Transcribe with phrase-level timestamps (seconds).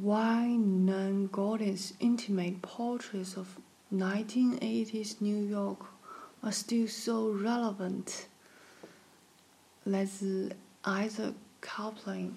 [0.00, 3.58] why Nan Goldin's intimate portraits of
[3.94, 5.80] 1980s New York
[6.42, 8.26] are still so relevant.
[9.84, 12.30] 来自 Isaac Kaplan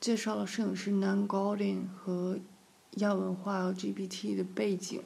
[0.00, 2.38] 介绍了摄影师 Nan Goldin 和
[2.92, 5.02] 亚文化 LGBT 的背景。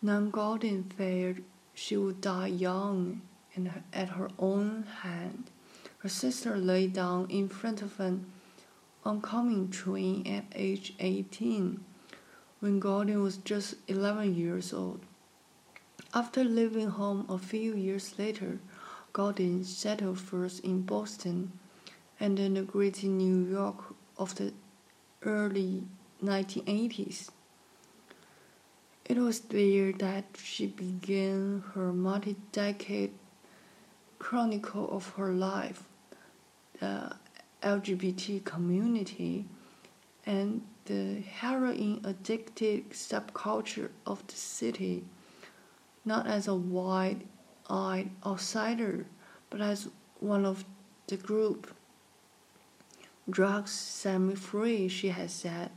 [0.00, 1.42] Nan Goldin feared
[1.74, 3.20] she would die young
[3.54, 5.50] and at her own hand.
[5.98, 8.24] Her sister lay down in front of an
[9.04, 11.84] oncoming train at age 18
[12.60, 15.00] when Goldin was just 11 years old.
[16.12, 18.58] After leaving home a few years later,
[19.12, 21.52] Goldin settled first in Boston
[22.18, 24.52] and then the greater New York of the
[25.22, 25.84] early
[26.22, 27.30] 1980s.
[29.06, 33.12] It was there that she began her multi decade
[34.18, 35.84] chronicle of her life,
[36.78, 37.16] the
[37.62, 39.46] LGBT community,
[40.26, 45.04] and the heroin addicted subculture of the city,
[46.04, 47.22] not as a wide
[47.68, 49.06] eyed outsider,
[49.48, 49.88] but as
[50.18, 50.64] one of
[51.06, 51.72] the group.
[53.28, 55.70] Drugs set me free, she had said,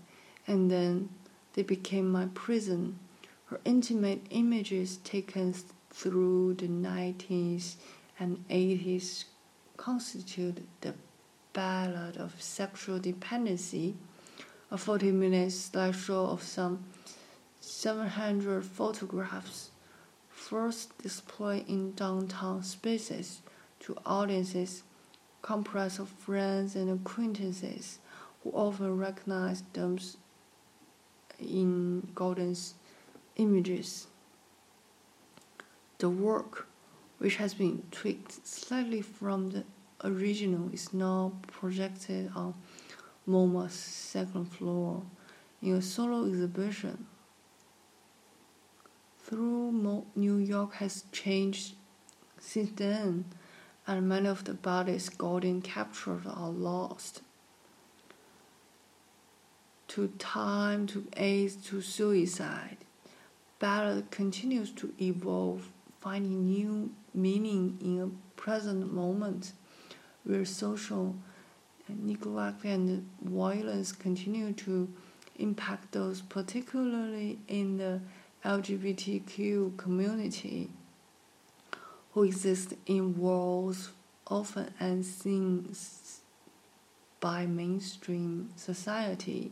[0.48, 1.10] and then
[1.54, 2.98] they became my prison.
[3.46, 5.54] Her intimate images taken
[5.92, 7.76] through the 90s
[8.20, 9.26] and 80s
[9.78, 10.96] constitute the
[11.54, 13.96] Ballad of Sexual Dependency,
[14.72, 16.84] a 40 minute slideshow of some
[17.62, 19.70] 700 photographs,
[20.30, 23.42] first displayed in downtown spaces
[23.82, 24.82] to audiences
[25.44, 28.00] comprised of friends and acquaintances
[28.44, 30.00] who often recognize them
[31.40, 32.74] in Goldin's
[33.36, 34.08] images.
[36.00, 36.68] The work,
[37.20, 39.64] which has been tweaked slightly from the
[40.04, 42.54] original, is now projected on
[43.28, 45.04] MoMA's second floor
[45.62, 47.06] in a solo exhibition.
[49.20, 51.76] Through New York has changed
[52.40, 53.26] since then,
[53.88, 57.22] and many of the bodies Goldin captured are lost
[59.90, 62.78] to time, to AIDS, to suicide.
[63.60, 69.54] Ballad continues to evolve, finding new meaning in a present moment
[70.24, 71.16] where social.
[71.90, 74.88] Neglect and violence continue to
[75.36, 78.00] impact those, particularly in the
[78.46, 80.70] LGBTQ community,
[82.12, 83.90] who exist in worlds
[84.28, 85.76] often unseen
[87.20, 89.52] by mainstream society.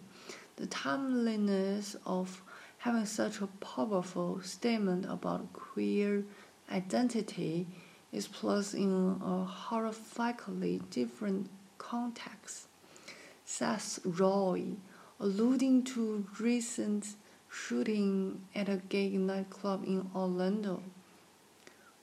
[0.56, 2.42] The timeliness of
[2.80, 6.24] having such a powerful statement about queer
[6.72, 7.68] identity
[8.12, 8.92] is placed in
[9.22, 12.68] a horrifically different context.
[13.46, 14.64] Seth Roy,
[15.20, 17.16] alluding to recent
[17.50, 20.82] shooting at a gay nightclub in Orlando.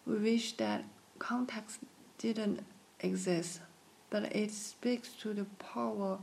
[0.07, 0.85] We wish that
[1.19, 1.81] context
[2.19, 2.65] didn't
[3.01, 3.61] exist,
[4.11, 6.19] but it speaks to the power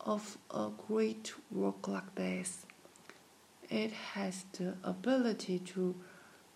[0.00, 2.66] of a great work like this.
[3.68, 5.94] It has the ability to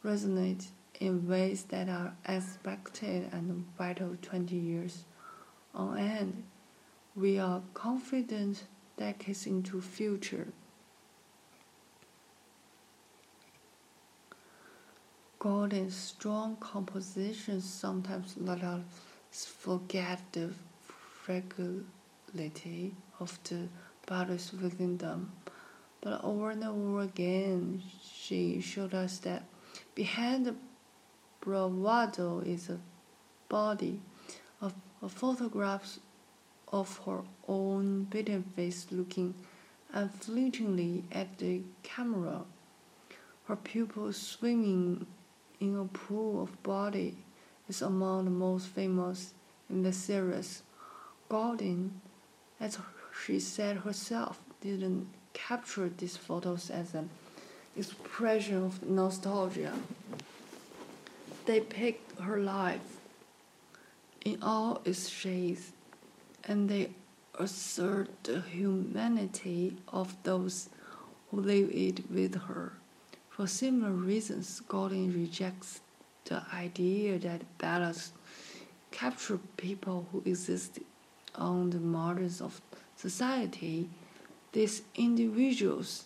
[0.05, 0.69] resonate
[1.00, 5.04] in ways that are expected and vital 20 years
[5.75, 6.44] on end.
[7.14, 8.64] We are confident
[8.97, 10.48] decades into future.
[15.38, 18.82] Goldin's strong compositions sometimes let us
[19.32, 20.50] forget the
[21.24, 23.69] fragility of the
[24.06, 25.32] bodies within them.
[26.00, 29.44] But over and over again, she showed us that
[29.94, 30.54] behind the
[31.42, 32.78] bravado is a
[33.48, 34.00] body,
[34.60, 34.72] of
[35.08, 35.98] photographs
[36.72, 39.34] of her own beaten face looking
[39.92, 42.42] unflinchingly at the camera,
[43.47, 45.04] her pupils swimming
[45.60, 47.16] in a pool of body
[47.69, 49.34] is among the most famous
[49.69, 50.62] in the series.
[51.28, 51.91] Goldin,
[52.60, 52.78] as
[53.24, 57.10] she said herself, didn't capture these photos as an
[57.77, 59.72] expression of nostalgia.
[61.44, 63.00] They picked her life
[64.24, 65.72] in all its shades,
[66.44, 66.91] and they
[67.39, 70.68] assert the humanity of those
[71.30, 72.74] who live it with her.
[73.30, 75.80] For similar reasons, Goldin rejects
[76.27, 78.12] the idea that ballads
[78.92, 80.78] capture people who exist
[81.34, 82.60] on the margins of
[82.95, 83.88] society,
[84.53, 86.04] these individuals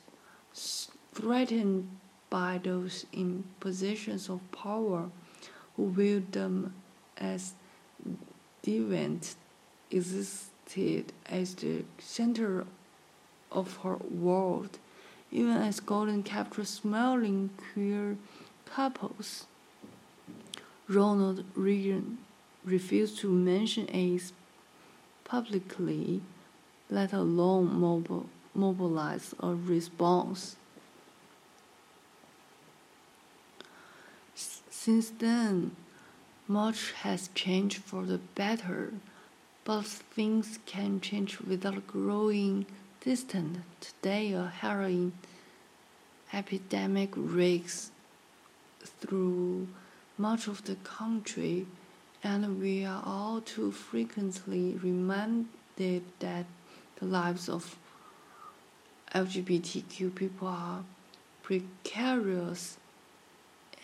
[1.12, 1.90] threatened
[2.30, 5.10] by those in positions of power
[5.76, 6.74] who viewed them
[7.16, 7.54] as
[8.62, 9.34] deviant
[9.90, 12.66] existed as the center
[13.52, 14.78] of her world,
[15.30, 18.16] even as Goldin captured smiling queer
[18.64, 19.46] couples.
[20.88, 22.18] Ronald Reagan
[22.64, 24.32] refused to mention AIDS
[25.24, 26.20] publicly,
[26.90, 30.56] let alone mobil mobilize a response.
[34.86, 35.74] Since then,
[36.46, 38.92] much has changed for the better,
[39.64, 42.66] but things can change without growing
[43.00, 43.62] distant.
[43.80, 45.14] Today, a heroin
[46.32, 47.90] epidemic rakes
[49.00, 49.66] through
[50.16, 51.66] much of the country,
[52.22, 56.46] and we are all too frequently reminded that
[57.00, 57.76] the lives of
[59.12, 60.84] LGBTQ people are
[61.42, 62.78] precarious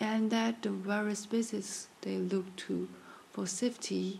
[0.03, 2.89] and that the very spaces they look to
[3.31, 4.19] for safety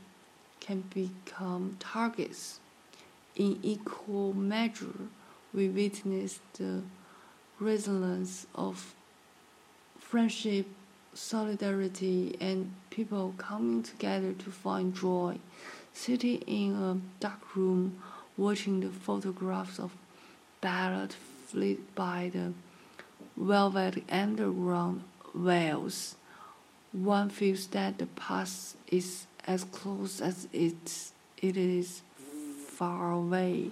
[0.62, 2.62] can become targets.
[3.36, 5.10] In equal measure,
[5.54, 6.84] we witness the
[7.60, 8.96] resilience of
[10.00, 10.68] friendship,
[11.14, 15.38] solidarity, and people coming together to find joy.
[15.92, 18.02] Sitting in a dark room,
[18.38, 19.92] watching the photographs of
[20.62, 21.14] ballad
[21.48, 22.54] flit by the
[23.36, 25.04] velvet underground
[25.34, 26.16] wails,
[26.92, 32.02] one feels that the past is as close as it, it is
[32.68, 33.72] far away.